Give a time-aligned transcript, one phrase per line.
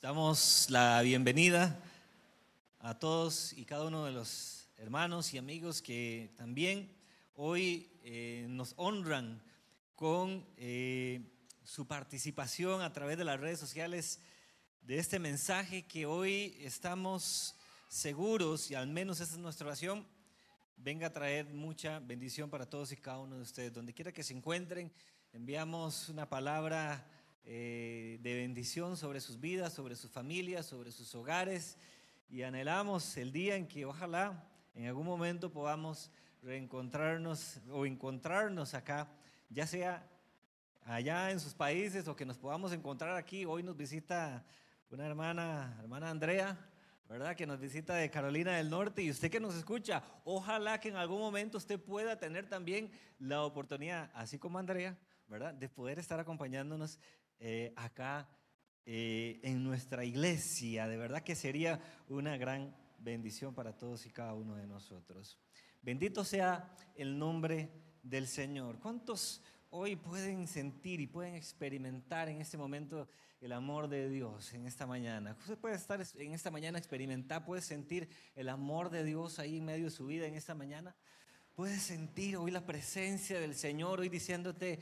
[0.00, 1.76] Damos la bienvenida
[2.78, 6.88] a todos y cada uno de los hermanos y amigos que también
[7.34, 9.42] hoy eh, nos honran
[9.96, 11.20] con eh,
[11.64, 14.20] su participación a través de las redes sociales
[14.82, 17.56] de este mensaje que hoy estamos
[17.88, 20.06] seguros, y al menos esa es nuestra oración,
[20.76, 23.72] venga a traer mucha bendición para todos y cada uno de ustedes.
[23.72, 24.92] Donde quiera que se encuentren,
[25.32, 27.04] enviamos una palabra
[27.50, 31.78] eh, de bendición sobre sus vidas, sobre sus familias, sobre sus hogares
[32.28, 34.44] y anhelamos el día en que ojalá
[34.74, 36.10] en algún momento podamos
[36.42, 39.08] reencontrarnos o encontrarnos acá,
[39.48, 40.06] ya sea
[40.84, 43.46] allá en sus países o que nos podamos encontrar aquí.
[43.46, 44.44] Hoy nos visita
[44.90, 46.54] una hermana, hermana Andrea,
[47.08, 47.34] ¿verdad?
[47.34, 50.96] Que nos visita de Carolina del Norte y usted que nos escucha, ojalá que en
[50.96, 54.98] algún momento usted pueda tener también la oportunidad, así como Andrea,
[55.28, 55.54] ¿verdad?
[55.54, 56.98] De poder estar acompañándonos
[57.40, 58.28] eh, acá
[58.84, 60.88] eh, en nuestra iglesia.
[60.88, 65.38] De verdad que sería una gran bendición para todos y cada uno de nosotros.
[65.82, 67.70] Bendito sea el nombre
[68.02, 68.78] del Señor.
[68.80, 73.08] ¿Cuántos hoy pueden sentir y pueden experimentar en este momento
[73.40, 75.36] el amor de Dios en esta mañana?
[75.38, 79.64] Usted puede estar en esta mañana experimentar, puede sentir el amor de Dios ahí en
[79.64, 80.96] medio de su vida en esta mañana.
[81.54, 84.78] Puede sentir hoy la presencia del Señor hoy diciéndote,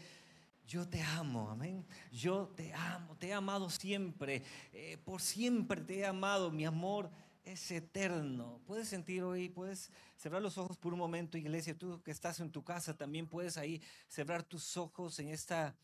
[0.66, 1.87] yo te amo, amén.
[2.10, 7.10] Yo te amo, te he amado siempre, eh, por siempre te he amado, mi amor
[7.44, 8.60] es eterno.
[8.66, 12.50] Puedes sentir hoy, puedes cerrar los ojos por un momento, iglesia, tú que estás en
[12.50, 15.76] tu casa también puedes ahí cerrar tus ojos en esta,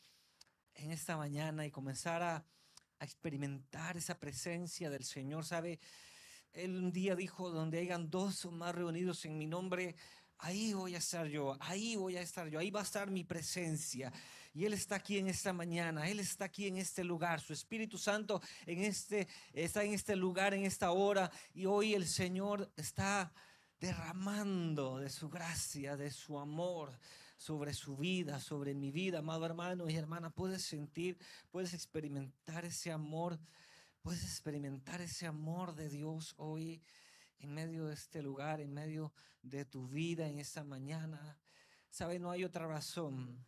[0.74, 2.44] en esta mañana y comenzar a,
[2.98, 5.44] a experimentar esa presencia del Señor.
[5.44, 5.78] Sabe,
[6.52, 9.94] Él un día dijo, donde hayan dos o más reunidos en mi nombre,
[10.38, 13.22] ahí voy a estar yo, ahí voy a estar yo, ahí va a estar mi
[13.22, 14.12] presencia.
[14.54, 17.96] Y Él está aquí en esta mañana, Él está aquí en este lugar, su Espíritu
[17.96, 21.30] Santo en este, está en este lugar, en esta hora.
[21.54, 23.32] Y hoy el Señor está
[23.80, 26.98] derramando de su gracia, de su amor
[27.38, 30.30] sobre su vida, sobre mi vida, amado hermano y hermana.
[30.30, 31.18] Puedes sentir,
[31.50, 33.40] puedes experimentar ese amor,
[34.02, 36.82] puedes experimentar ese amor de Dios hoy
[37.38, 41.38] en medio de este lugar, en medio de tu vida en esta mañana.
[41.90, 43.44] Sabe, no hay otra razón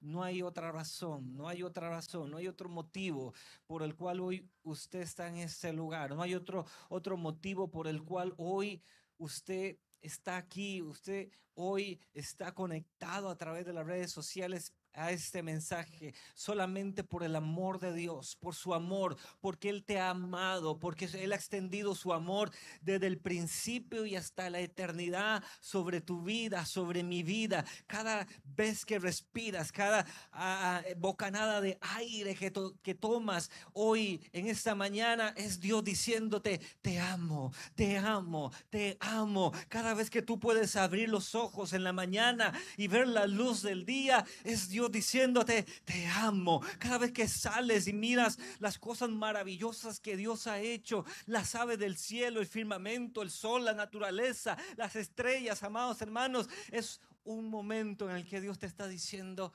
[0.00, 3.34] no hay otra razón, no hay otra razón, no hay otro motivo
[3.66, 7.88] por el cual hoy usted está en este lugar, no hay otro, otro motivo por
[7.88, 8.82] el cual hoy
[9.18, 15.42] usted está aquí, usted hoy está conectado a través de las redes sociales a este
[15.42, 20.78] mensaje solamente por el amor de Dios, por su amor, porque Él te ha amado,
[20.78, 22.50] porque Él ha extendido su amor
[22.80, 27.64] desde el principio y hasta la eternidad sobre tu vida, sobre mi vida.
[27.86, 32.52] Cada vez que respiras, cada ah, ah, bocanada de aire que,
[32.82, 39.52] que tomas hoy, en esta mañana, es Dios diciéndote, te amo, te amo, te amo.
[39.68, 43.62] Cada vez que tú puedes abrir los ojos en la mañana y ver la luz
[43.62, 46.60] del día, es Dios diciéndote, te amo.
[46.78, 51.78] Cada vez que sales y miras las cosas maravillosas que Dios ha hecho, las aves
[51.78, 58.08] del cielo, el firmamento, el sol, la naturaleza, las estrellas, amados hermanos, es un momento
[58.08, 59.52] en el que Dios te está diciendo,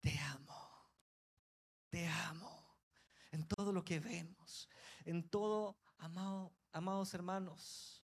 [0.00, 0.90] te amo,
[1.88, 2.52] te amo.
[3.32, 4.68] En todo lo que vemos,
[5.04, 8.04] en todo, amado, amados hermanos,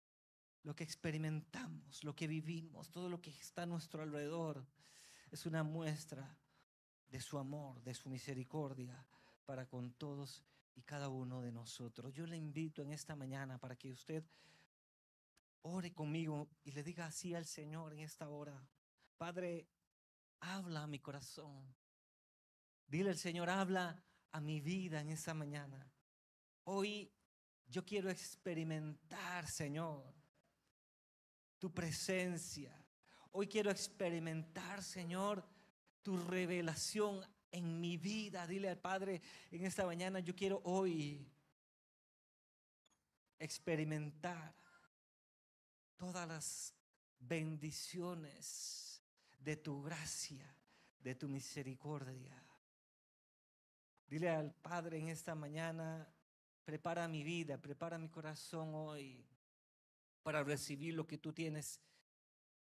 [0.63, 4.65] lo que experimentamos, lo que vivimos, todo lo que está a nuestro alrededor,
[5.31, 6.37] es una muestra
[7.11, 9.05] de su amor, de su misericordia
[9.45, 10.43] para con todos
[10.75, 12.13] y cada uno de nosotros.
[12.13, 14.23] Yo le invito en esta mañana para que usted
[15.63, 18.65] ore conmigo y le diga así al Señor en esta hora.
[19.17, 19.67] Padre,
[20.39, 21.75] habla a mi corazón.
[22.87, 25.91] Dile al Señor, habla a mi vida en esta mañana.
[26.63, 27.11] Hoy
[27.67, 30.13] yo quiero experimentar, Señor,
[31.59, 32.73] tu presencia.
[33.31, 35.45] Hoy quiero experimentar, Señor,
[36.01, 38.47] tu revelación en mi vida.
[38.47, 39.21] Dile al Padre
[39.51, 41.27] en esta mañana, yo quiero hoy
[43.39, 44.55] experimentar
[45.97, 46.75] todas las
[47.19, 49.01] bendiciones
[49.39, 50.55] de tu gracia,
[50.99, 52.41] de tu misericordia.
[54.07, 56.07] Dile al Padre en esta mañana,
[56.63, 59.25] prepara mi vida, prepara mi corazón hoy
[60.21, 61.79] para recibir lo que tú tienes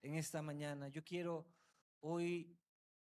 [0.03, 0.89] en esta mañana.
[0.89, 1.47] Yo quiero
[2.01, 2.57] hoy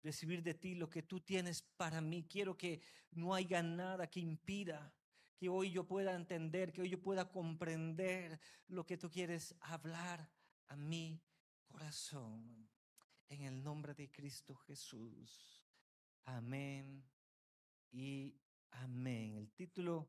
[0.02, 2.26] recibir de ti lo que tú tienes para mí.
[2.28, 2.80] Quiero que
[3.12, 4.92] no haya nada que impida
[5.38, 10.28] que hoy yo pueda entender, que hoy yo pueda comprender lo que tú quieres hablar
[10.66, 11.22] a mi
[11.68, 12.68] corazón.
[13.28, 15.64] En el nombre de Cristo Jesús.
[16.24, 17.04] Amén
[17.92, 18.34] y
[18.70, 19.36] amén.
[19.36, 20.08] El título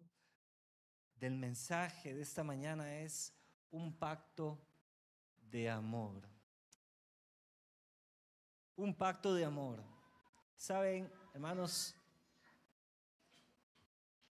[1.15, 3.33] del mensaje de esta mañana es
[3.71, 4.59] un pacto
[5.51, 6.27] de amor.
[8.79, 9.83] Un pacto de amor.
[10.55, 11.97] Saben, hermanos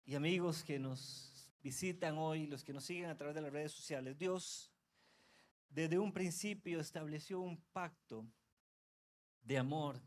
[0.05, 3.73] y amigos que nos visitan hoy, los que nos siguen a través de las redes
[3.73, 4.71] sociales, Dios
[5.69, 8.25] desde un principio estableció un pacto
[9.43, 10.01] de amor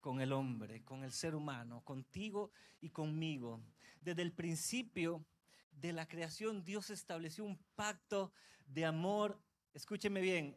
[0.00, 3.60] con el hombre, con el ser humano, contigo y conmigo.
[4.00, 5.26] Desde el principio
[5.72, 8.32] de la creación, Dios estableció un pacto
[8.64, 9.42] de amor,
[9.74, 10.56] escúcheme bien,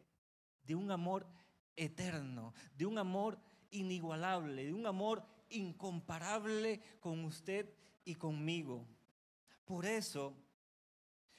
[0.62, 1.26] de un amor
[1.76, 3.38] eterno, de un amor
[3.70, 7.72] inigualable, de un amor incomparable con usted
[8.04, 8.86] y conmigo.
[9.64, 10.36] Por eso,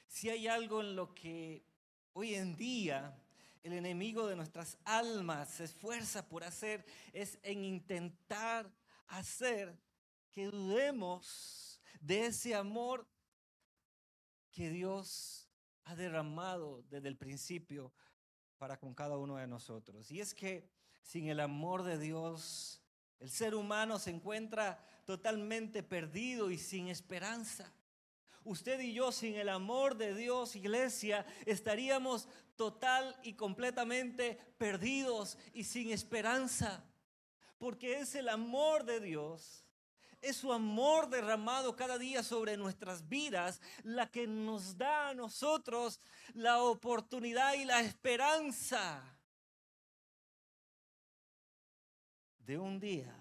[0.08, 1.64] si hay algo en lo que
[2.12, 3.20] hoy en día
[3.62, 8.70] el enemigo de nuestras almas se esfuerza por hacer es en intentar
[9.06, 9.76] hacer
[10.30, 13.08] que dudemos de ese amor
[14.50, 15.48] que Dios
[15.84, 17.92] ha derramado desde el principio
[18.58, 20.10] para con cada uno de nosotros.
[20.10, 20.68] Y es que
[21.02, 22.80] sin el amor de Dios,
[23.20, 27.72] el ser humano se encuentra totalmente perdido y sin esperanza.
[28.44, 35.64] Usted y yo sin el amor de Dios, iglesia, estaríamos total y completamente perdidos y
[35.64, 36.84] sin esperanza.
[37.58, 39.63] Porque es el amor de Dios,
[40.24, 46.00] es su amor derramado cada día sobre nuestras vidas la que nos da a nosotros
[46.32, 49.02] la oportunidad y la esperanza
[52.38, 53.14] de un día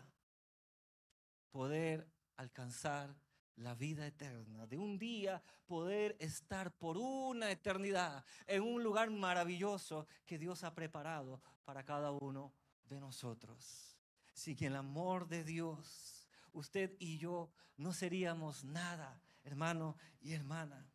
[1.52, 3.16] poder alcanzar
[3.58, 10.08] la vida eterna, de un día poder estar por una eternidad en un lugar maravilloso
[10.26, 12.54] que Dios ha preparado para cada uno
[12.86, 13.98] de nosotros.
[14.34, 16.13] Sin el amor de Dios,
[16.54, 20.90] usted y yo no seríamos nada, hermano y hermana.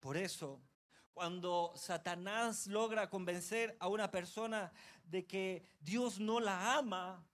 [0.00, 0.62] Por eso,
[1.12, 4.72] cuando Satanás logra convencer a una persona
[5.04, 7.26] de que Dios no la ama,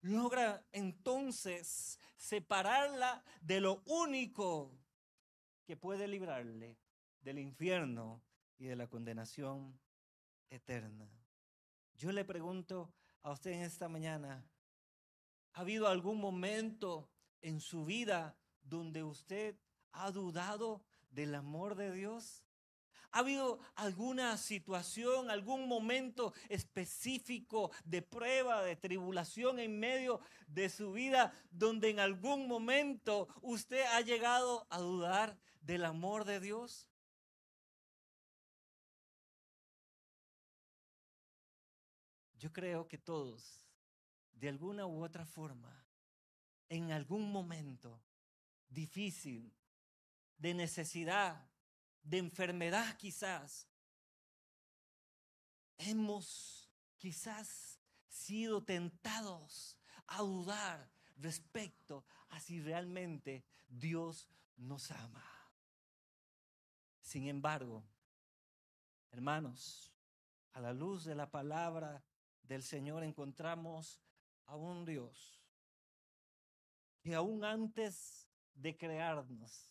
[0.00, 4.76] logra entonces separarla de lo único
[5.64, 6.78] que puede librarle
[7.20, 8.22] del infierno
[8.58, 9.78] y de la condenación
[10.50, 11.08] eterna.
[11.94, 12.92] Yo le pregunto
[13.22, 14.44] a usted en esta mañana,
[15.56, 17.08] ¿ha habido algún momento
[17.40, 19.58] en su vida donde usted
[19.92, 22.44] ha dudado del amor de Dios?
[23.10, 30.92] ¿Ha habido alguna situación, algún momento específico de prueba, de tribulación en medio de su
[30.92, 36.90] vida donde en algún momento usted ha llegado a dudar del amor de Dios?
[42.38, 43.65] Yo creo que todos,
[44.36, 45.84] de alguna u otra forma,
[46.68, 48.02] en algún momento
[48.68, 49.52] difícil,
[50.36, 51.50] de necesidad,
[52.02, 53.66] de enfermedad quizás,
[55.78, 65.24] hemos quizás sido tentados a dudar respecto a si realmente Dios nos ama.
[67.00, 67.84] Sin embargo,
[69.12, 69.92] hermanos,
[70.52, 72.04] a la luz de la palabra
[72.42, 74.00] del Señor encontramos
[74.46, 75.36] a un Dios
[77.06, 79.70] que aún antes de crearnos,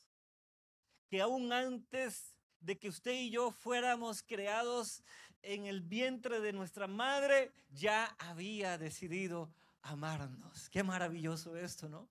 [1.10, 5.03] que aún antes de que usted y yo fuéramos creados
[5.41, 9.51] en el vientre de nuestra madre, ya había decidido
[9.82, 10.70] amarnos.
[10.70, 12.10] Qué maravilloso esto, ¿no?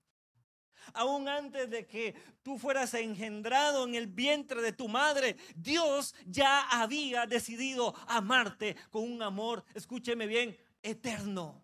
[0.93, 6.69] Aún antes de que tú fueras engendrado en el vientre de tu madre, Dios ya
[6.69, 11.64] había decidido amarte con un amor, escúcheme bien, eterno.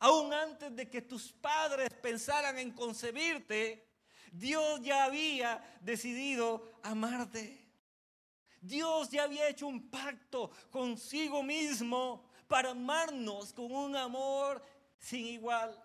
[0.00, 3.86] Aún antes de que tus padres pensaran en concebirte,
[4.32, 7.70] Dios ya había decidido amarte.
[8.62, 14.62] Dios ya había hecho un pacto consigo mismo para amarnos con un amor
[14.98, 15.78] sin igual.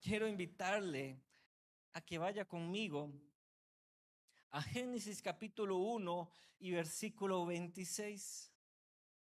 [0.00, 1.20] Quiero invitarle
[1.92, 3.12] a que vaya conmigo
[4.52, 8.52] a Génesis capítulo 1 y versículo 26.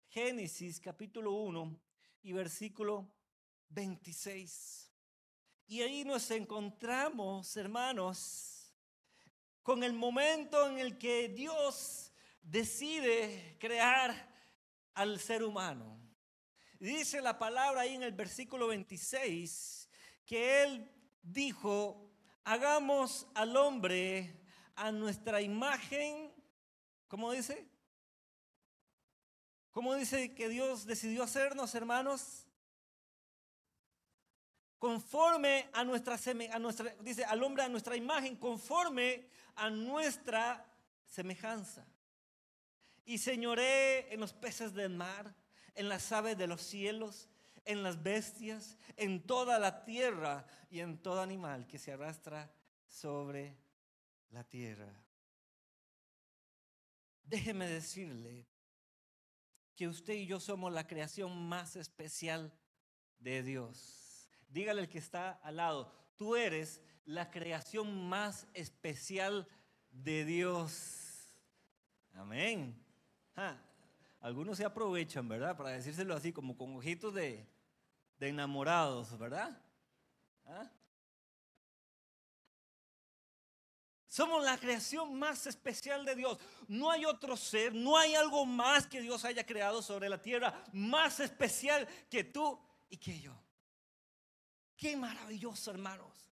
[0.10, 1.87] Génesis capítulo 1
[2.28, 3.10] y versículo
[3.70, 4.92] 26.
[5.66, 8.76] Y ahí nos encontramos, hermanos,
[9.64, 14.30] con el momento en el que Dios decide crear
[14.94, 16.02] al ser humano.
[16.78, 19.90] Dice la palabra ahí en el versículo 26
[20.26, 20.92] que Él
[21.22, 22.12] dijo,
[22.44, 24.44] hagamos al hombre
[24.76, 26.34] a nuestra imagen,
[27.08, 27.70] ¿cómo dice?
[29.78, 32.48] ¿Cómo dice que Dios decidió hacernos, hermanos?
[34.80, 36.18] conforme a nuestra,
[36.52, 40.66] a nuestra, dice, al hombre a nuestra imagen, conforme a nuestra
[41.06, 41.86] semejanza.
[43.06, 45.36] Y señoré en los peces del mar,
[45.76, 47.30] en las aves de los cielos,
[47.64, 52.52] en las bestias, en toda la tierra y en todo animal que se arrastra
[52.88, 53.56] sobre
[54.32, 54.92] la tierra.
[57.26, 58.48] Déjeme decirle
[59.78, 62.52] que usted y yo somos la creación más especial
[63.20, 64.28] de Dios.
[64.50, 69.48] Dígale al que está al lado, tú eres la creación más especial
[69.92, 71.32] de Dios.
[72.16, 72.76] Amén.
[74.20, 75.56] algunos se aprovechan, ¿verdad?
[75.56, 77.48] Para decírselo así, como con ojitos de,
[78.20, 79.62] de enamorados, ¿verdad?
[80.48, 80.72] ¿Ah?
[84.18, 86.40] Somos la creación más especial de Dios.
[86.68, 90.60] No hay otro ser, no hay algo más que Dios haya creado sobre la tierra
[90.74, 92.60] más especial que tú
[92.90, 93.40] y que yo.
[94.76, 96.32] Qué maravilloso, hermanos.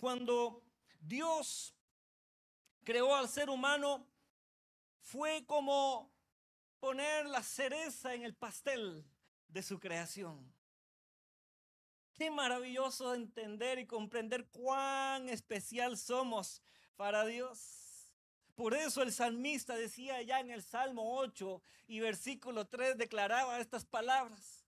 [0.00, 0.64] Cuando
[0.98, 1.72] Dios
[2.82, 4.04] creó al ser humano,
[4.98, 6.12] fue como
[6.80, 9.06] poner la cereza en el pastel
[9.46, 10.52] de su creación.
[12.14, 16.62] Qué maravilloso entender y comprender cuán especial somos
[16.94, 18.12] para Dios.
[18.54, 23.84] Por eso el salmista decía ya en el Salmo 8 y versículo 3 declaraba estas
[23.84, 24.64] palabras.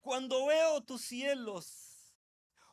[0.00, 2.12] Cuando veo tus cielos,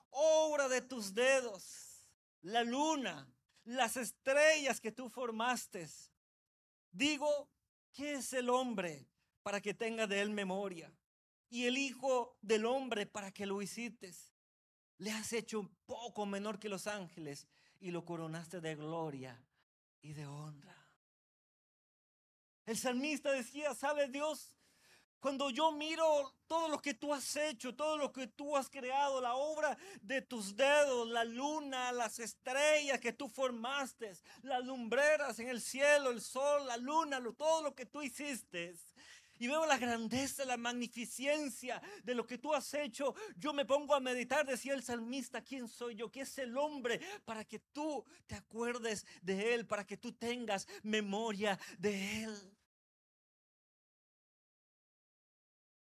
[0.10, 2.10] obra de tus dedos,
[2.42, 3.28] la luna,
[3.66, 5.88] las estrellas que tú formaste,
[6.92, 7.50] digo,
[7.94, 9.08] ¿qué es el hombre
[9.44, 10.92] para que tenga de él memoria?
[11.50, 14.32] Y el Hijo del Hombre para que lo visites.
[14.98, 17.48] Le has hecho un poco menor que los ángeles
[17.80, 19.44] y lo coronaste de gloria
[20.02, 20.76] y de honra.
[22.66, 24.56] El salmista decía, ¿sabe Dios?
[25.20, 29.20] Cuando yo miro todo lo que tú has hecho, todo lo que tú has creado,
[29.22, 35.50] la obra de tus dedos, la luna, las estrellas que tú formaste, las lumbreras en
[35.50, 38.76] el cielo, el sol, la luna, todo lo que tú hiciste,
[39.40, 43.96] y veo la grandeza, la magnificencia de lo que tú has hecho, yo me pongo
[43.96, 46.12] a meditar, decía el salmista, ¿quién soy yo?
[46.12, 47.00] ¿Qué es el hombre?
[47.26, 52.58] Para que tú te acuerdes de él, para que tú tengas memoria de él.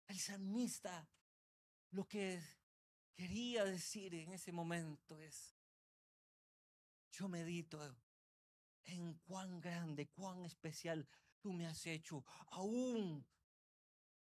[0.07, 1.07] El salmista
[1.91, 2.41] lo que
[3.13, 5.55] quería decir en ese momento es,
[7.11, 7.79] yo medito
[8.85, 11.07] en cuán grande, cuán especial
[11.41, 13.25] tú me has hecho, aún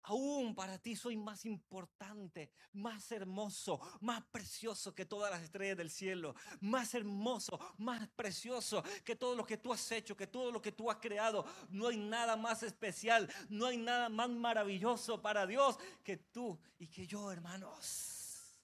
[0.08, 5.90] Aún para ti soy más importante, más hermoso, más precioso que todas las estrellas del
[5.90, 10.62] cielo, más hermoso, más precioso que todo lo que tú has hecho, que todo lo
[10.62, 11.44] que tú has creado.
[11.70, 16.86] No hay nada más especial, no hay nada más maravilloso para Dios que tú y
[16.86, 18.56] que yo, hermanos.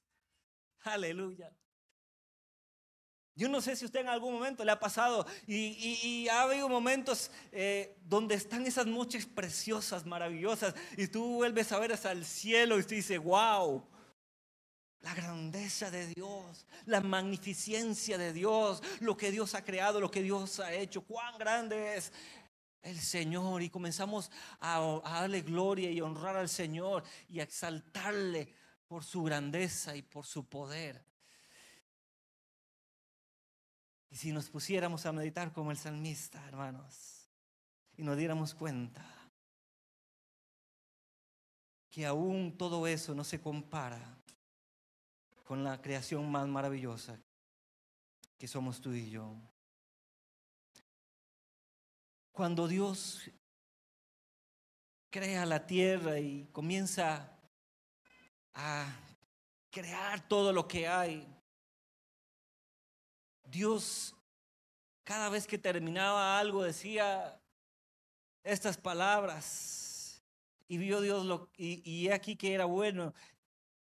[0.85, 1.53] Aleluya.
[3.35, 7.31] Yo no sé si usted en algún momento le ha pasado y, ha habido momentos
[7.51, 12.79] eh, donde están esas noches preciosas, maravillosas, y tú vuelves a ver hasta el cielo
[12.79, 13.83] y tú dices, wow,
[15.01, 20.23] la grandeza de Dios, la magnificencia de Dios, lo que Dios ha creado, lo que
[20.23, 22.13] Dios ha hecho, cuán grande es
[22.83, 23.63] el Señor.
[23.63, 28.55] Y comenzamos a, a darle gloria y honrar al Señor y a exaltarle
[28.87, 31.12] por su grandeza y por su poder.
[34.13, 37.27] Y si nos pusiéramos a meditar como el salmista, hermanos,
[37.97, 39.03] y nos diéramos cuenta
[41.91, 44.19] que aún todo eso no se compara
[45.45, 47.19] con la creación más maravillosa
[48.37, 49.35] que somos tú y yo.
[52.33, 53.31] Cuando Dios
[55.11, 57.35] crea la tierra y comienza
[58.53, 58.95] a
[59.71, 61.27] crear todo lo que hay,
[63.53, 64.17] Dios
[65.05, 67.41] cada vez que terminaba algo decía
[68.43, 70.25] estas palabras.
[70.67, 73.15] Y vio Dios lo y, y aquí que era bueno.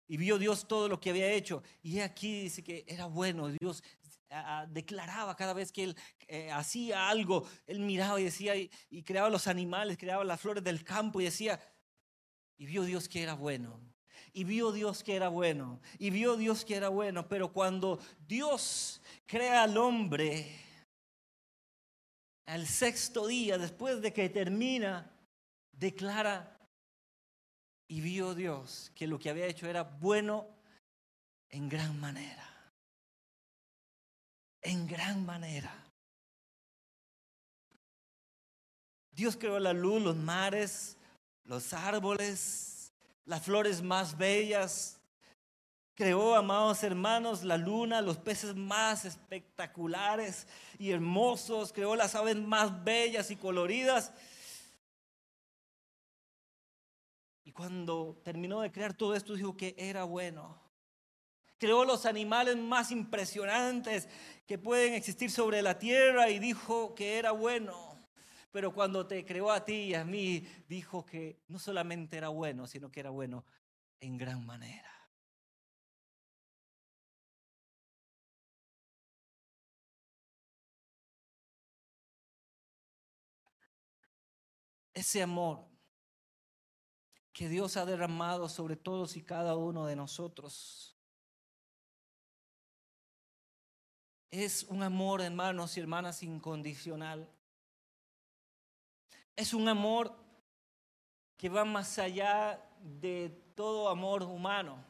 [0.09, 1.63] Y vio Dios todo lo que había hecho.
[1.83, 3.49] Y aquí dice que era bueno.
[3.49, 3.83] Dios
[4.69, 5.97] declaraba cada vez que él
[6.27, 7.49] eh, hacía algo.
[7.67, 11.25] Él miraba y decía y, y creaba los animales creaba las flores del campo y
[11.25, 11.61] decía
[12.57, 13.90] y vio Dios que era bueno
[14.33, 19.01] y vio Dios que era bueno, y vio Dios que era bueno, pero cuando Dios
[19.27, 20.59] crea al hombre,
[22.47, 25.11] al sexto día, después de que termina,
[25.73, 26.59] declara,
[27.89, 30.47] y vio Dios que lo que había hecho era bueno
[31.49, 32.73] en gran manera,
[34.63, 35.75] en gran manera.
[39.11, 40.97] Dios creó la luz, los mares,
[41.45, 42.70] los árboles,
[43.25, 45.01] las flores más bellas
[46.01, 50.47] Creó, amados hermanos, la luna, los peces más espectaculares
[50.79, 51.75] y hermosos.
[51.75, 54.11] Creó las aves más bellas y coloridas.
[57.45, 60.59] Y cuando terminó de crear todo esto, dijo que era bueno.
[61.59, 64.09] Creó los animales más impresionantes
[64.47, 67.90] que pueden existir sobre la tierra y dijo que era bueno.
[68.53, 72.67] Pero cuando te creó a ti y a mí, dijo que no solamente era bueno,
[72.67, 73.45] sino que era bueno
[74.01, 74.91] en gran manera.
[85.01, 85.67] ese amor
[87.33, 90.97] que Dios ha derramado sobre todos y cada uno de nosotros.
[94.31, 97.29] Es un amor, hermanos y hermanas, incondicional.
[99.37, 100.15] Es un amor
[101.37, 104.85] que va más allá de todo amor humano.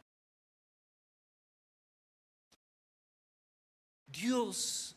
[4.06, 4.96] Dios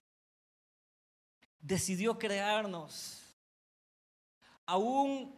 [1.59, 3.23] decidió crearnos
[4.65, 5.35] aún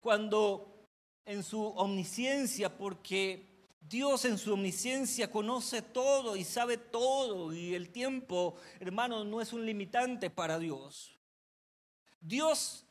[0.00, 0.88] cuando
[1.24, 7.90] en su omnisciencia, porque Dios en su omnisciencia conoce todo y sabe todo y el
[7.90, 11.19] tiempo, hermano, no es un limitante para Dios.
[12.20, 12.84] Dios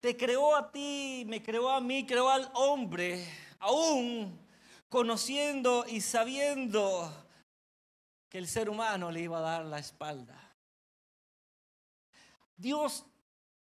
[0.00, 3.26] te creó a ti, me creó a mí, creó al hombre,
[3.58, 4.38] aún
[4.88, 7.12] conociendo y sabiendo
[8.28, 10.38] que el ser humano le iba a dar la espalda.
[12.56, 13.06] Dios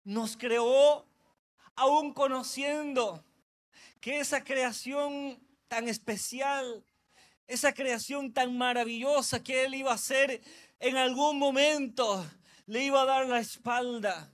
[0.04, 1.06] nos creó
[1.76, 3.24] aún conociendo
[4.02, 6.84] que esa creación tan especial,
[7.48, 10.42] esa creación tan maravillosa que Él iba a hacer
[10.80, 12.26] en algún momento,
[12.66, 14.32] le iba a dar la espalda.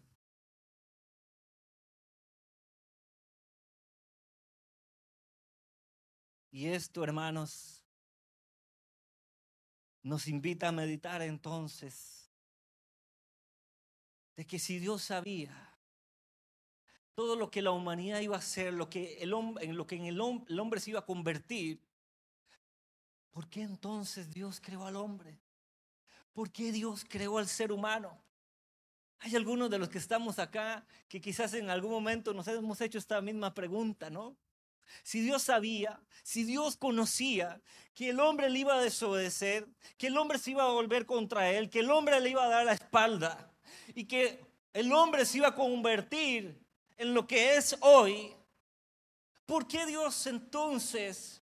[6.56, 7.84] Y esto, hermanos,
[10.02, 12.32] nos invita a meditar entonces
[14.38, 15.78] de que si Dios sabía
[17.14, 19.98] todo lo que la humanidad iba a hacer, lo que el hombre, en lo que
[19.98, 20.16] en el,
[20.48, 21.82] el hombre se iba a convertir,
[23.32, 25.38] ¿por qué entonces Dios creó al hombre?
[26.32, 28.18] ¿Por qué Dios creó al ser humano?
[29.20, 32.98] Hay algunos de los que estamos acá que quizás en algún momento nos hemos hecho
[32.98, 34.38] esta misma pregunta, ¿no?
[35.04, 37.62] Si Dios sabía, si Dios conocía
[37.94, 39.68] que el hombre le iba a desobedecer,
[39.98, 42.50] que el hombre se iba a volver contra él, que el hombre le iba a
[42.50, 43.54] dar la espalda,
[43.94, 44.44] y que
[44.74, 46.60] el hombre se iba a convertir
[46.98, 48.36] en lo que es hoy,
[49.46, 51.42] ¿por qué Dios entonces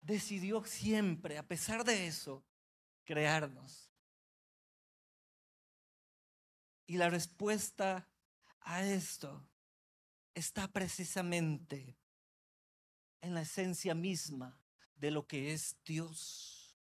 [0.00, 2.44] decidió siempre, a pesar de eso,
[3.04, 3.90] crearnos?
[6.86, 8.08] Y la respuesta
[8.60, 9.42] a esto
[10.38, 11.98] está precisamente
[13.20, 14.58] en la esencia misma
[14.94, 16.76] de lo que es Dios.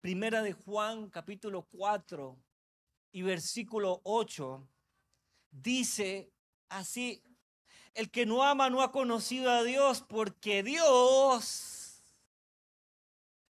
[0.00, 2.42] Primera de Juan capítulo 4
[3.12, 4.66] y versículo 8
[5.50, 6.32] dice
[6.70, 7.22] así,
[7.92, 12.02] el que no ama no ha conocido a Dios porque Dios,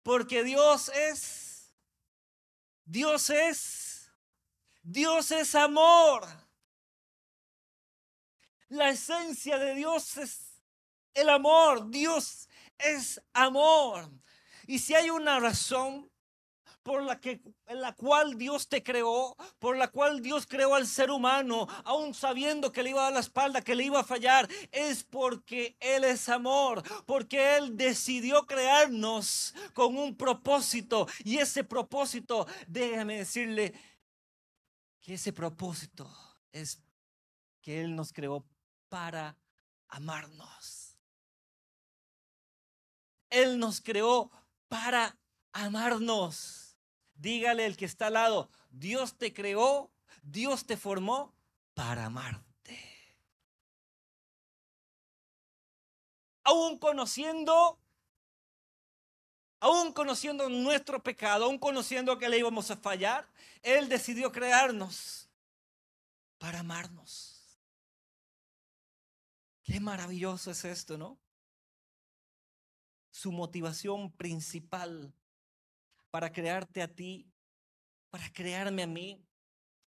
[0.02, 1.72] porque Dios es,
[2.84, 4.10] Dios es,
[4.82, 6.41] Dios es amor.
[8.72, 10.62] La esencia de Dios es
[11.12, 14.10] el amor, Dios es amor.
[14.66, 16.10] Y si hay una razón
[16.82, 20.86] por la, que, en la cual Dios te creó, por la cual Dios creó al
[20.86, 24.04] ser humano, aún sabiendo que le iba a dar la espalda, que le iba a
[24.04, 31.06] fallar, es porque Él es amor, porque Él decidió crearnos con un propósito.
[31.24, 33.74] Y ese propósito, déjame decirle
[35.02, 36.10] que ese propósito
[36.52, 36.80] es
[37.60, 38.46] que Él nos creó
[38.92, 39.38] para
[39.88, 40.98] amarnos.
[43.30, 44.30] Él nos creó
[44.68, 45.16] para
[45.50, 46.76] amarnos.
[47.14, 49.90] Dígale el que está al lado, Dios te creó,
[50.22, 51.32] Dios te formó
[51.72, 52.78] para amarte.
[56.44, 57.78] Aún conociendo,
[59.58, 63.26] aún conociendo nuestro pecado, aún conociendo que le íbamos a fallar,
[63.62, 65.30] Él decidió crearnos
[66.36, 67.31] para amarnos.
[69.62, 71.18] Qué maravilloso es esto, ¿no?
[73.10, 75.14] Su motivación principal
[76.10, 77.30] para crearte a ti,
[78.10, 79.24] para crearme a mí.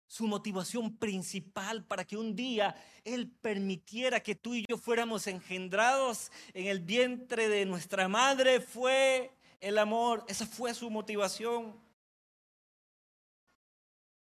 [0.06, 6.32] Su motivación principal para que un día Él permitiera que tú y yo fuéramos engendrados
[6.54, 10.24] en el vientre de nuestra madre fue el amor.
[10.28, 11.82] Esa fue su motivación.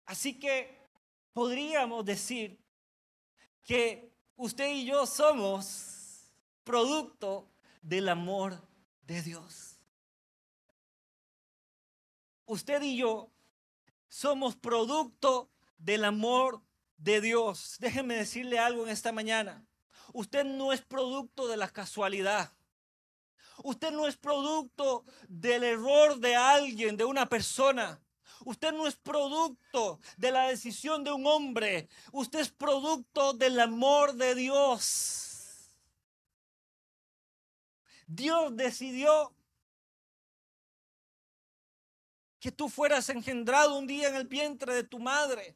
[0.05, 0.75] Así que
[1.31, 2.59] podríamos decir
[3.61, 7.49] que usted y yo somos producto
[7.81, 8.61] del amor
[9.05, 9.79] de Dios.
[12.45, 13.31] Usted y yo
[14.09, 16.61] somos producto del amor
[16.97, 17.77] de Dios.
[17.79, 19.65] Déjeme decirle algo en esta mañana.
[20.13, 22.53] Usted no es producto de la casualidad.
[23.63, 27.99] Usted no es producto del error de alguien, de una persona.
[28.45, 31.87] Usted no es producto de la decisión de un hombre.
[32.11, 35.23] Usted es producto del amor de Dios.
[38.07, 39.33] Dios decidió
[42.39, 45.55] que tú fueras engendrado un día en el vientre de tu madre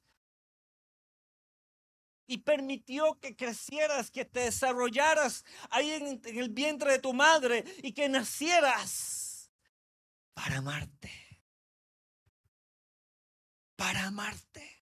[2.27, 7.93] y permitió que crecieras, que te desarrollaras ahí en, el vientre de tu madre y
[7.93, 9.49] que nacieras
[10.33, 11.26] para amarte.
[13.77, 14.83] Para amarte.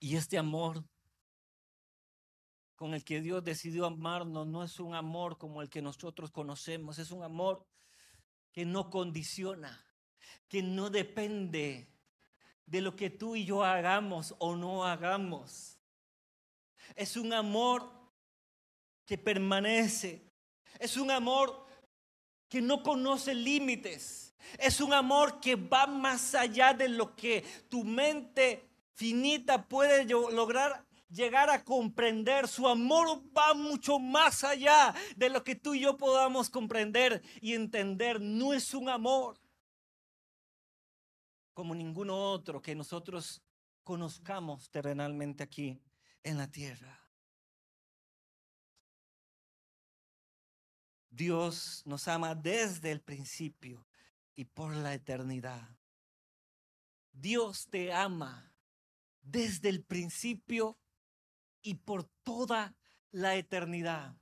[0.00, 0.84] Y este amor
[2.74, 6.98] con el que Dios decidió amarnos no es un amor como el que nosotros conocemos,
[6.98, 7.64] es un amor
[8.52, 9.86] que no condiciona,
[10.48, 11.92] que no depende
[12.64, 15.78] de lo que tú y yo hagamos o no hagamos.
[16.96, 18.00] Es un amor
[19.04, 20.32] que permanece.
[20.78, 21.66] Es un amor
[22.48, 24.29] que no conoce límites.
[24.58, 30.84] Es un amor que va más allá de lo que tu mente finita puede lograr
[31.08, 32.48] llegar a comprender.
[32.48, 37.54] Su amor va mucho más allá de lo que tú y yo podamos comprender y
[37.54, 38.20] entender.
[38.20, 39.38] No es un amor
[41.52, 43.42] como ninguno otro que nosotros
[43.84, 45.78] conozcamos terrenalmente aquí
[46.22, 46.98] en la tierra.
[51.10, 53.84] Dios nos ama desde el principio
[54.34, 55.68] y por la eternidad.
[57.12, 58.54] Dios te ama
[59.22, 60.78] desde el principio
[61.62, 62.74] y por toda
[63.10, 64.16] la eternidad.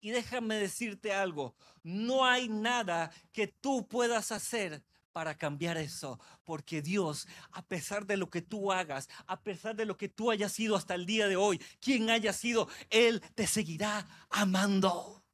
[0.00, 6.82] Y déjame decirte algo, no hay nada que tú puedas hacer para cambiar eso, porque
[6.82, 10.52] Dios, a pesar de lo que tú hagas, a pesar de lo que tú hayas
[10.52, 15.24] sido hasta el día de hoy, quien haya sido, Él te seguirá amando.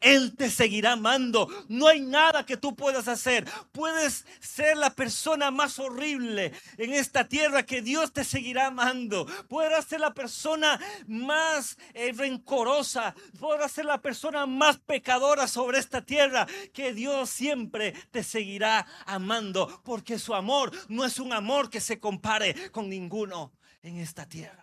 [0.00, 1.48] Él te seguirá amando.
[1.68, 3.46] No hay nada que tú puedas hacer.
[3.72, 9.26] Puedes ser la persona más horrible en esta tierra que Dios te seguirá amando.
[9.48, 13.14] Puedes ser la persona más eh, rencorosa.
[13.38, 19.82] Puedes ser la persona más pecadora sobre esta tierra que Dios siempre te seguirá amando.
[19.84, 23.52] Porque su amor no es un amor que se compare con ninguno
[23.82, 24.61] en esta tierra.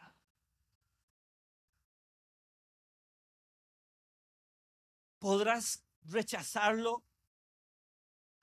[5.20, 7.04] Podrás rechazarlo.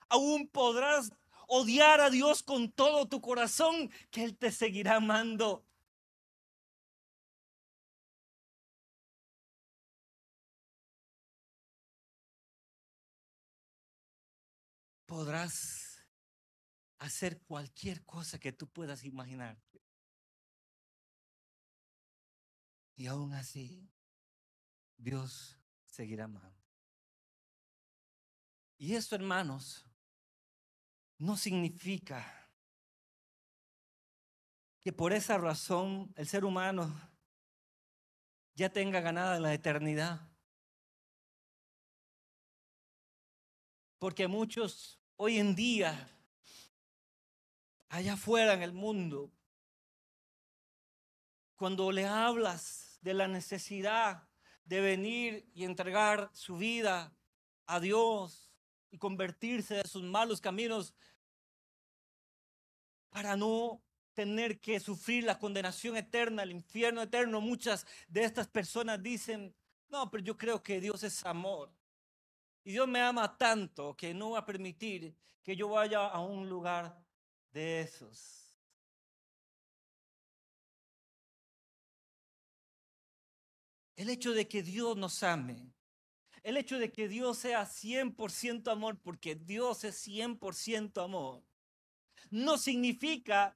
[0.09, 1.11] Aún podrás
[1.47, 5.65] odiar a Dios con todo tu corazón, que Él te seguirá amando.
[15.05, 16.05] Podrás
[16.99, 19.57] hacer cualquier cosa que tú puedas imaginar.
[22.95, 23.89] Y aún así,
[24.97, 26.56] Dios seguirá amando.
[28.77, 29.85] Y esto, hermanos,
[31.17, 32.49] no significa
[34.79, 36.93] que por esa razón el ser humano
[38.53, 40.21] ya tenga ganada la eternidad.
[43.99, 46.09] Porque muchos hoy en día,
[47.89, 49.31] allá afuera en el mundo,
[51.55, 54.29] cuando le hablas de la necesidad
[54.65, 57.15] de venir y entregar su vida
[57.65, 58.46] a Dios,
[58.91, 60.93] y convertirse de sus malos caminos
[63.09, 63.81] para no
[64.13, 67.41] tener que sufrir la condenación eterna, el infierno eterno.
[67.41, 69.55] Muchas de estas personas dicen,
[69.89, 71.71] no, pero yo creo que Dios es amor.
[72.63, 76.49] Y Dios me ama tanto que no va a permitir que yo vaya a un
[76.49, 76.99] lugar
[77.51, 78.53] de esos.
[83.95, 85.73] El hecho de que Dios nos ame
[86.47, 91.43] el hecho de que Dios sea 100% amor, porque Dios es 100% amor,
[92.29, 93.53] no significa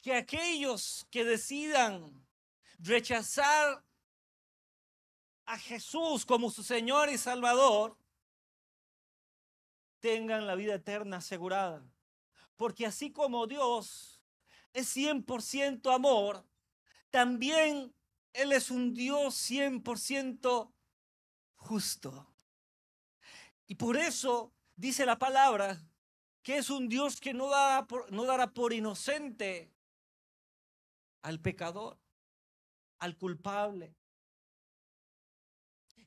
[0.00, 2.26] que aquellos que decidan
[2.80, 3.84] rechazar
[5.44, 7.96] a Jesús como su Señor y Salvador
[10.00, 11.88] tengan la vida eterna asegurada.
[12.56, 14.20] Porque así como Dios
[14.72, 16.44] es 100% amor,
[17.10, 17.94] también
[18.32, 20.72] Él es un Dios 100%
[21.62, 22.26] justo.
[23.66, 25.80] Y por eso dice la palabra
[26.42, 29.72] que es un Dios que no dará por, no dará por inocente
[31.22, 31.98] al pecador,
[32.98, 33.94] al culpable.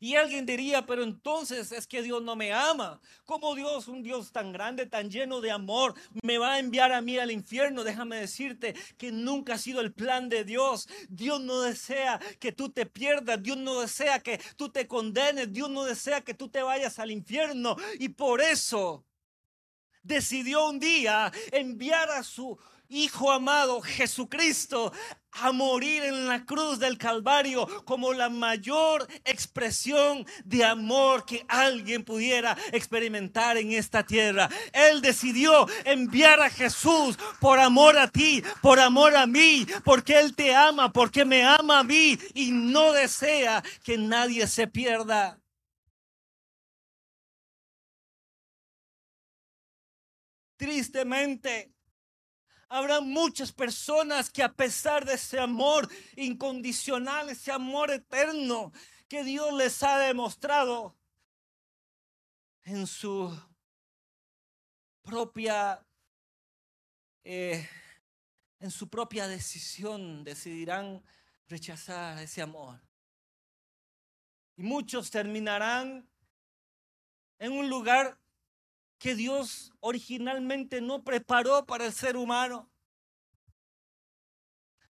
[0.06, 3.02] Y alguien diría, pero entonces es que Dios no me ama.
[3.26, 7.02] ¿Cómo Dios, un Dios tan grande, tan lleno de amor, me va a enviar a
[7.02, 7.84] mí al infierno?
[7.84, 10.88] Déjame decirte que nunca ha sido el plan de Dios.
[11.10, 13.41] Dios no desea que tú te pierdas.
[13.41, 15.52] Dios no desea que tú te condenes.
[15.52, 17.76] Dios no desea que tú te vayas al infierno.
[17.98, 19.08] Y por eso
[20.04, 24.91] decidió un día enviar a su Hijo amado Jesucristo
[25.32, 32.04] a morir en la cruz del Calvario como la mayor expresión de amor que alguien
[32.04, 34.50] pudiera experimentar en esta tierra.
[34.71, 40.36] Él decidió enviar a Jesús por amor a ti, por amor a mí, porque Él
[40.36, 45.39] te ama, porque me ama a mí y no desea que nadie se pierda.
[50.58, 51.75] Tristemente,
[52.76, 58.74] Habrá muchas personas que a pesar de ese amor incondicional, ese amor eterno
[59.08, 60.94] que Dios les ha demostrado
[62.64, 63.34] en su
[65.04, 65.88] propia,
[67.24, 67.66] eh,
[68.60, 71.02] en su propia decisión, decidirán
[71.48, 72.82] rechazar ese amor.
[74.58, 76.10] Y muchos terminarán
[77.40, 78.20] en un lugar
[79.06, 82.72] que Dios originalmente no preparó para el ser humano.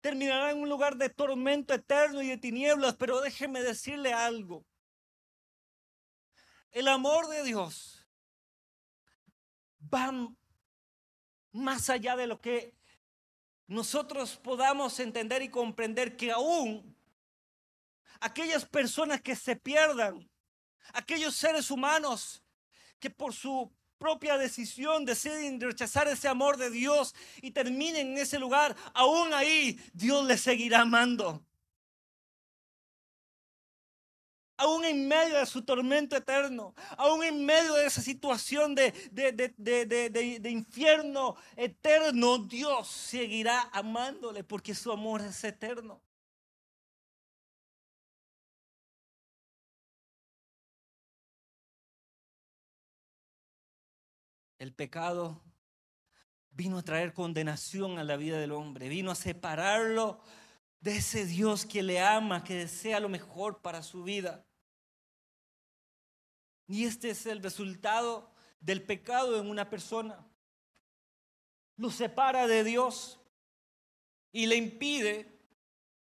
[0.00, 4.66] Terminará en un lugar de tormento eterno y de tinieblas, pero déjeme decirle algo.
[6.72, 8.04] El amor de Dios
[9.94, 10.12] va
[11.52, 12.74] más allá de lo que
[13.68, 16.96] nosotros podamos entender y comprender que aún
[18.18, 20.28] aquellas personas que se pierdan,
[20.94, 22.42] aquellos seres humanos
[22.98, 28.38] que por su propia decisión deciden rechazar ese amor de Dios y terminen en ese
[28.38, 31.44] lugar, aún ahí Dios les seguirá amando.
[34.56, 40.50] Aún en medio de su tormento eterno, aún en medio de esa situación de, de
[40.50, 46.02] infierno eterno, Dios seguirá amándole porque su amor es eterno.
[54.60, 55.42] El pecado
[56.50, 60.20] vino a traer condenación a la vida del hombre, vino a separarlo
[60.80, 64.46] de ese Dios que le ama, que desea lo mejor para su vida.
[66.66, 70.28] Y este es el resultado del pecado en una persona.
[71.78, 73.18] Lo separa de Dios
[74.30, 75.40] y le impide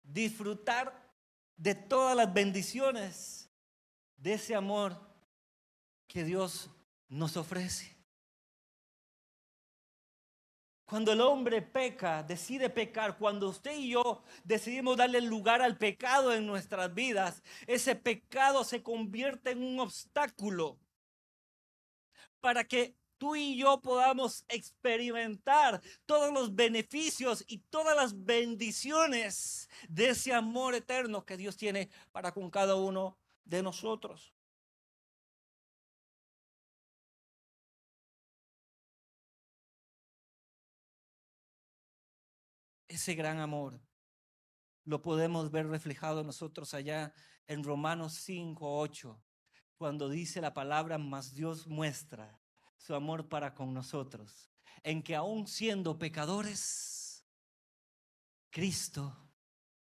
[0.04, 1.12] disfrutar
[1.56, 3.50] de todas las bendiciones
[4.16, 4.96] de ese amor
[6.06, 6.70] que Dios
[7.08, 7.95] nos ofrece.
[10.86, 16.32] Cuando el hombre peca, decide pecar, cuando usted y yo decidimos darle lugar al pecado
[16.32, 20.78] en nuestras vidas, ese pecado se convierte en un obstáculo
[22.40, 30.10] para que tú y yo podamos experimentar todos los beneficios y todas las bendiciones de
[30.10, 34.35] ese amor eterno que Dios tiene para con cada uno de nosotros.
[42.96, 43.78] Ese gran amor
[44.84, 47.12] lo podemos ver reflejado nosotros allá
[47.46, 49.22] en Romanos 5, 8,
[49.76, 52.40] cuando dice la palabra, más Dios muestra
[52.78, 54.50] su amor para con nosotros,
[54.82, 57.26] en que aún siendo pecadores,
[58.50, 59.14] Cristo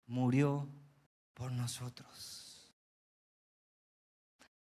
[0.04, 0.68] murió
[1.32, 2.74] por nosotros.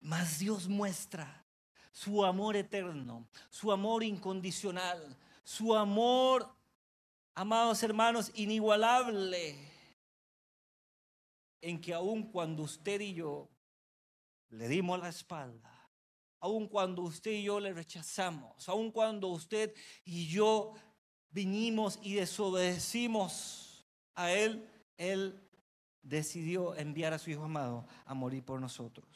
[0.00, 1.46] Más Dios muestra
[1.92, 6.61] su amor eterno, su amor incondicional, su amor
[7.34, 9.56] amados hermanos, inigualable
[11.60, 13.48] en que aun cuando usted y yo
[14.50, 15.88] le dimos la espalda,
[16.40, 20.74] aun cuando usted y yo le rechazamos, aun cuando usted y yo
[21.30, 25.40] vinimos y desobedecimos a Él, Él
[26.02, 29.06] decidió enviar a su Hijo amado a morir por nosotros.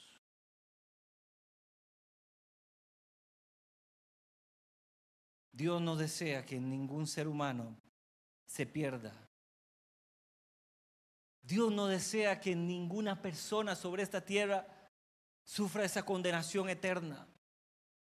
[5.52, 7.76] Dios no desea que ningún ser humano
[8.46, 9.12] se pierda.
[11.42, 14.66] Dios no desea que ninguna persona sobre esta tierra
[15.44, 17.28] sufra esa condenación eterna.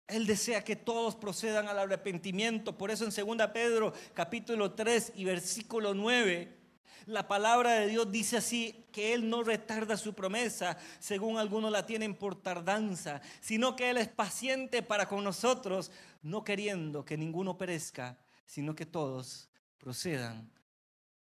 [0.06, 2.76] Él desea que todos procedan al arrepentimiento.
[2.76, 6.58] Por eso en 2 Pedro capítulo 3 y versículo 9,
[7.06, 11.86] la palabra de Dios dice así, que Él no retarda su promesa, según algunos la
[11.86, 15.90] tienen por tardanza, sino que Él es paciente para con nosotros,
[16.20, 19.48] no queriendo que ninguno perezca, sino que todos
[19.82, 20.48] procedan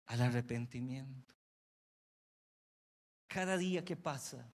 [0.08, 1.34] al arrepentimiento.
[3.26, 4.52] Cada día que pasa,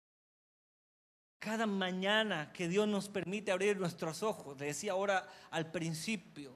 [1.40, 6.56] cada mañana que Dios nos permite abrir nuestros ojos, le decía ahora al principio,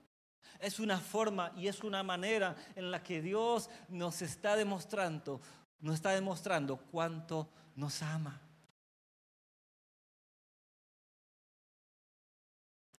[0.60, 5.42] es una forma y es una manera en la que Dios nos está demostrando,
[5.80, 8.40] nos está demostrando cuánto nos ama.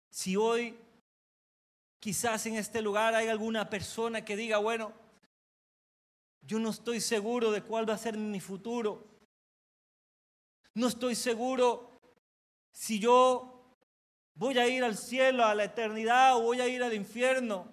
[0.10, 0.76] Si hoy
[2.00, 4.94] quizás en este lugar hay alguna persona que diga, bueno,
[6.42, 9.06] yo no estoy seguro de cuál va a ser mi futuro.
[10.74, 12.00] No estoy seguro
[12.72, 13.76] si yo
[14.36, 17.68] voy a ir al cielo, a la eternidad o voy a ir al infierno.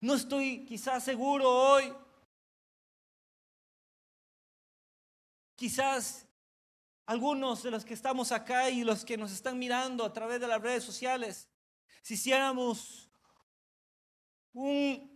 [0.00, 1.94] No estoy quizás seguro hoy.
[5.54, 6.26] Quizás
[7.06, 10.48] algunos de los que estamos acá y los que nos están mirando a través de
[10.48, 11.49] las redes sociales,
[12.02, 13.10] si hiciéramos
[14.52, 15.08] un,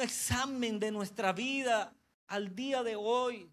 [0.00, 1.94] examen de nuestra vida
[2.26, 3.48] al día de hoy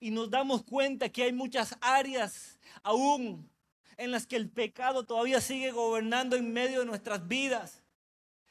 [0.00, 3.48] y nos damos cuenta que hay muchas áreas aún
[3.96, 7.84] en las que el pecado todavía sigue gobernando en medio de nuestras vidas.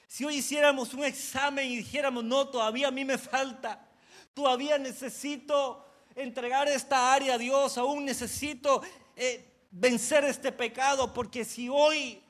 [0.08, 3.86] Si hoy hiciéramos un examen y dijéramos, no, todavía a mí me falta,
[4.34, 8.82] todavía necesito entregar esta área a Dios, aún necesito
[9.18, 12.24] eh, vencer este pecado, porque si hoy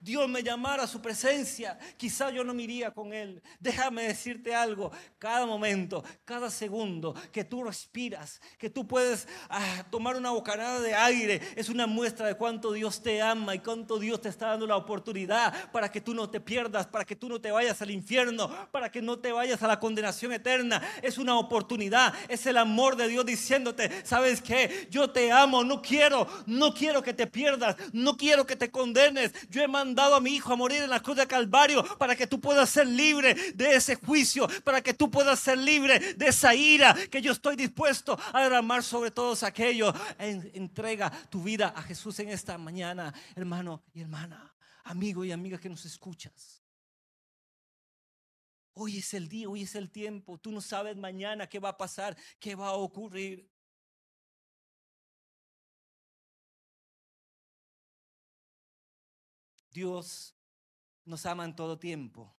[0.00, 3.42] Dios me llamara a su presencia, quizá yo no me iría con Él.
[3.60, 10.16] Déjame decirte algo, cada momento, cada segundo que tú respiras, que tú puedes ah, tomar
[10.16, 14.20] una bocanada de aire, es una muestra de cuánto Dios te ama y cuánto Dios
[14.20, 17.40] te está dando la oportunidad para que tú no te pierdas, para que tú no
[17.40, 20.82] te vayas al infierno, para que no te vayas a la condenación eterna.
[21.02, 24.88] Es una oportunidad, es el amor de Dios diciéndote, ¿sabes qué?
[24.90, 29.32] Yo te amo, no quiero, no quiero que te pierdas, no quiero que te condenes.
[29.50, 29.62] Yo
[29.94, 32.70] dado a mi hijo a morir en la cruz de Calvario para que tú puedas
[32.70, 37.22] ser libre de ese juicio, para que tú puedas ser libre de esa ira que
[37.22, 39.94] yo estoy dispuesto a derramar sobre todos aquellos.
[40.18, 44.54] entrega tu vida a Jesús en esta mañana, hermano y hermana,
[44.84, 46.62] amigo y amiga que nos escuchas.
[48.76, 50.36] Hoy es el día, hoy es el tiempo.
[50.38, 53.48] Tú no sabes mañana qué va a pasar, qué va a ocurrir.
[59.74, 60.36] Dios
[61.04, 62.32] nos ama en todo tiempo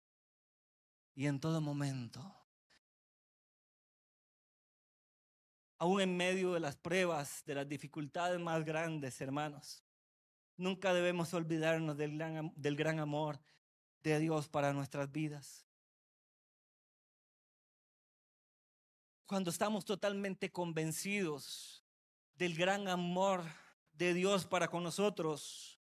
[1.16, 2.20] y en todo momento.
[5.78, 9.82] Aún en medio de las pruebas, de las dificultades más grandes, hermanos,
[10.56, 13.40] nunca debemos olvidarnos del gran, del gran amor
[14.04, 15.66] de Dios para nuestras vidas.
[19.26, 21.84] Cuando estamos totalmente convencidos
[22.36, 23.42] del gran amor
[23.92, 25.80] de Dios para con nosotros,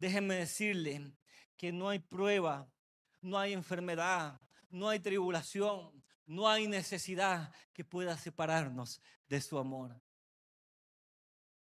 [0.00, 1.12] Déjenme decirle
[1.58, 2.72] que no hay prueba,
[3.20, 4.40] no hay enfermedad,
[4.70, 10.00] no hay tribulación, no hay necesidad que pueda separarnos de su amor.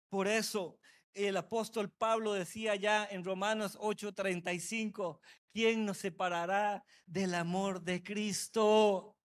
[0.08, 0.80] Por eso
[1.14, 5.20] el apóstol Pablo decía ya en Romanos 8:35,
[5.52, 9.18] ¿quién nos separará del amor de Cristo?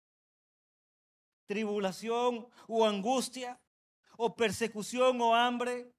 [1.45, 3.61] ¿Tribulación o angustia?
[4.17, 5.93] ¿O persecución o hambre?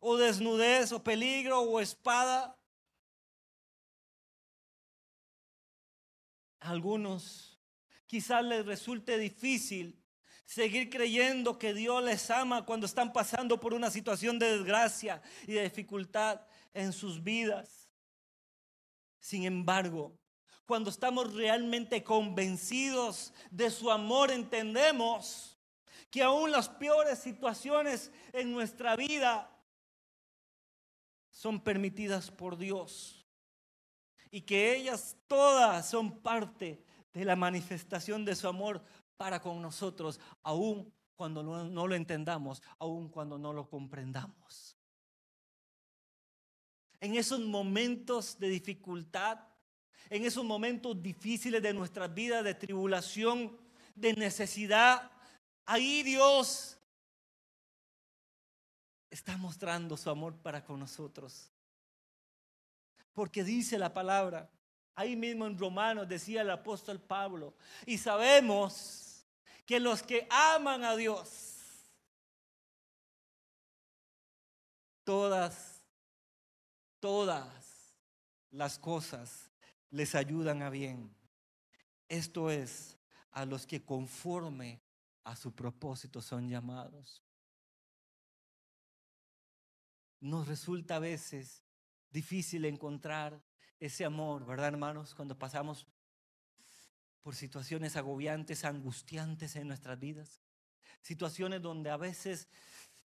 [0.00, 2.56] O desnudez o peligro o espada.
[6.60, 7.58] algunos
[8.06, 9.98] quizás les resulte difícil
[10.44, 15.52] seguir creyendo que Dios les ama cuando están pasando por una situación de desgracia y
[15.52, 16.40] de dificultad
[16.74, 17.88] en sus vidas.
[19.20, 20.18] Sin embargo,
[20.66, 25.56] cuando estamos realmente convencidos de su amor, entendemos
[26.10, 29.56] que aún las peores situaciones en nuestra vida
[31.40, 33.26] son permitidas por Dios
[34.30, 36.84] y que ellas todas son parte
[37.14, 38.84] de la manifestación de su amor
[39.16, 44.76] para con nosotros, aun cuando no, lo entendamos, aun cuando no lo comprendamos.
[47.00, 49.38] En esos momentos de dificultad,
[50.10, 53.58] en esos momentos difíciles de nuestra vida, de tribulación,
[53.94, 55.10] de necesidad,
[55.64, 56.79] ahí Dios
[59.10, 61.50] está mostrando su amor para con nosotros.
[63.12, 64.48] Porque dice la palabra,
[64.94, 67.54] ahí mismo en Romanos decía el apóstol Pablo,
[67.84, 69.26] y sabemos
[69.66, 71.56] que los que aman a Dios,
[75.04, 75.82] todas,
[77.00, 77.94] todas
[78.50, 79.50] las cosas
[79.90, 81.12] les ayudan a bien.
[82.08, 82.96] Esto es
[83.32, 84.80] a los que conforme
[85.24, 87.22] a su propósito son llamados
[90.20, 91.64] nos resulta a veces
[92.10, 93.42] difícil encontrar
[93.78, 95.14] ese amor, ¿verdad, hermanos?
[95.14, 95.86] Cuando pasamos
[97.22, 100.40] por situaciones agobiantes, angustiantes en nuestras vidas.
[101.02, 102.48] Situaciones donde a veces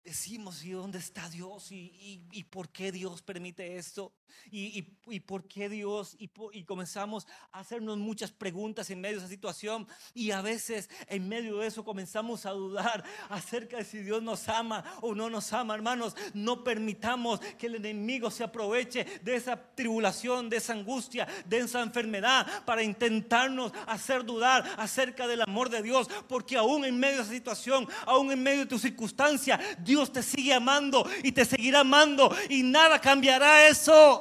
[0.03, 1.67] decimos, ¿y dónde está Dios?
[1.71, 4.13] ¿Y, por qué Dios permite esto?
[4.51, 4.82] ¿Y,
[5.21, 6.15] por qué Dios?
[6.19, 9.88] Y, comenzamos a hacernos muchas preguntas en medio de esa situación.
[10.13, 14.47] Y a veces en medio de eso comenzamos a dudar acerca de si Dios nos
[14.49, 15.76] ama o no nos ama.
[15.76, 21.59] Hermanos, no permitamos que el enemigo se aproveche de esa tribulación, de esa angustia, de
[21.59, 26.07] esa enfermedad para intentarnos hacer dudar acerca del amor de Dios.
[26.28, 30.23] Porque aún en medio de esa situación, aún en medio de tu circunstancia, Dios te
[30.23, 34.14] sigue amando y te seguirá amando y nada cambiará eso.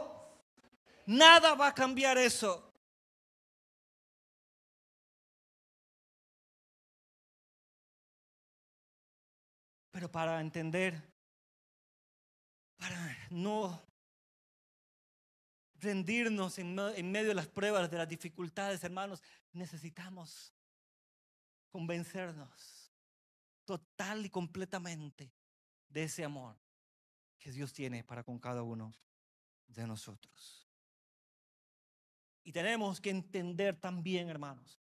[1.07, 2.73] Nada va a cambiar eso.
[9.91, 11.01] Pero para entender,
[12.77, 13.81] para no
[15.85, 16.75] rendirnos en,
[17.13, 20.53] medio de las pruebas, de las dificultades, hermanos, necesitamos
[21.71, 22.93] convencernos
[23.65, 25.33] total y completamente
[25.89, 26.57] de ese amor
[27.39, 28.93] que Dios tiene para con cada uno
[29.69, 30.64] de nosotros.
[32.45, 34.79] Y tenemos que entender también, hermanos,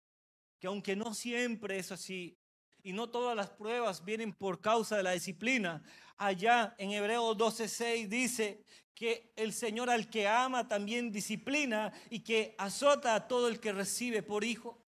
[0.60, 2.38] que aunque no siempre es así,
[2.82, 5.82] y no todas las pruebas vienen por causa de la disciplina,
[6.18, 8.62] allá en Hebreos 12:6 dice
[8.94, 13.72] que el Señor al que ama también disciplina y que azota a todo el que
[13.72, 14.84] recibe por hijo.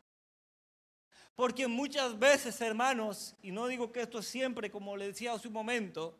[1.35, 5.49] Porque muchas veces, hermanos, y no digo que esto es siempre, como le decía hace
[5.49, 6.18] un momento,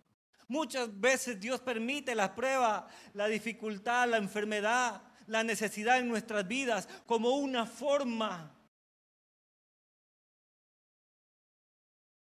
[0.49, 6.89] muchas veces Dios permite la prueba, la dificultad, la enfermedad, la necesidad en nuestras vidas
[7.07, 8.53] como una forma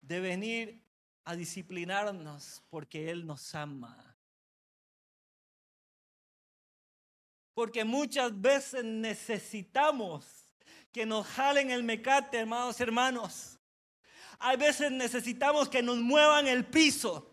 [0.00, 0.82] de venir
[1.24, 4.16] a disciplinarnos porque Él nos ama.
[7.52, 10.48] Porque muchas veces necesitamos
[10.92, 13.58] que nos jalen el mecate, hermanos, hermanos.
[14.38, 17.27] Hay veces necesitamos que nos muevan el piso.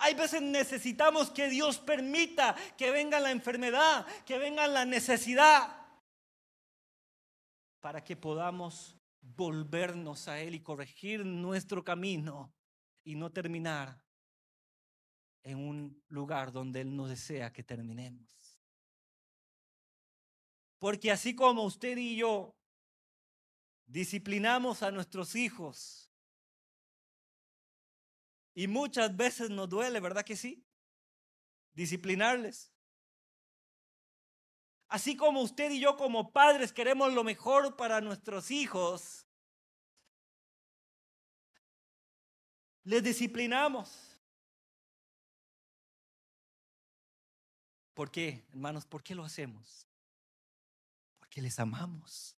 [0.00, 5.76] Hay veces necesitamos que Dios permita que venga la enfermedad, que venga la necesidad,
[7.80, 12.52] para que podamos volvernos a Él y corregir nuestro camino
[13.04, 14.02] y no terminar
[15.42, 18.58] en un lugar donde Él no desea que terminemos.
[20.78, 22.56] Porque así como usted y yo
[23.86, 26.09] disciplinamos a nuestros hijos,
[28.54, 30.64] y muchas veces nos duele, ¿verdad que sí?
[31.72, 32.72] Disciplinarles.
[34.88, 39.26] Así como usted y yo como padres queremos lo mejor para nuestros hijos,
[42.82, 44.18] les disciplinamos.
[47.94, 48.86] ¿Por qué, hermanos?
[48.86, 49.86] ¿Por qué lo hacemos?
[51.18, 52.36] Porque les amamos.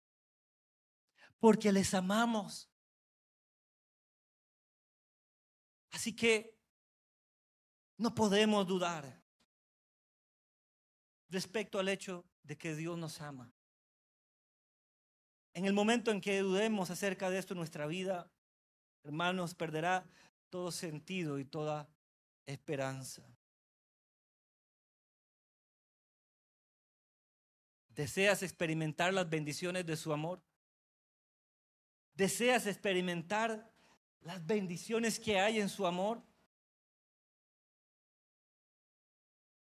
[1.39, 2.72] Porque les amamos.
[5.93, 6.59] Así que
[7.99, 9.23] no podemos dudar
[11.29, 13.53] respecto al hecho de que Dios nos ama.
[15.55, 18.31] En el momento en que dudemos acerca de esto en nuestra vida,
[19.05, 20.07] hermanos, perderá
[20.49, 21.89] todo sentido y toda
[22.47, 23.23] esperanza.
[27.89, 30.43] ¿Deseas experimentar las bendiciones de su amor?
[32.15, 33.72] ¿Deseas experimentar
[34.25, 36.23] las bendiciones que hay en su amor?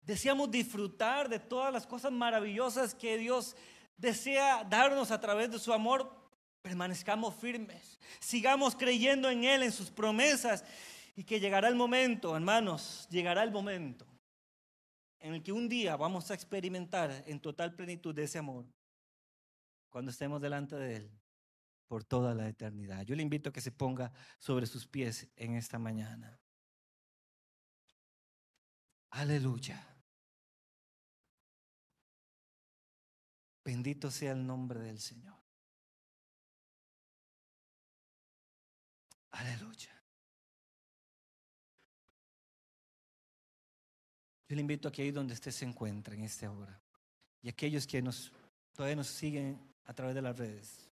[0.01, 3.55] Deseamos disfrutar de todas las cosas maravillosas que Dios
[3.97, 6.09] desea darnos a través de su amor.
[6.61, 10.63] Permanezcamos firmes, sigamos creyendo en Él, en sus promesas
[11.15, 14.05] y que llegará el momento, hermanos, llegará el momento
[15.19, 18.65] en el que un día vamos a experimentar en total plenitud de ese amor
[19.89, 21.11] cuando estemos delante de Él
[21.87, 23.03] por toda la eternidad.
[23.03, 26.39] Yo le invito a que se ponga sobre sus pies en esta mañana.
[29.11, 29.95] Aleluya.
[33.63, 35.35] Bendito sea el nombre del Señor.
[39.31, 39.97] Aleluya.
[44.47, 46.81] Yo le invito a que ahí donde usted se encuentra en esta hora
[47.41, 48.31] y aquellos que nos,
[48.73, 50.86] todavía nos siguen a través de las redes,